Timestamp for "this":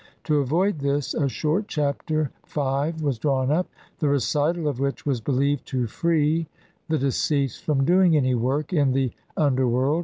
0.79-1.13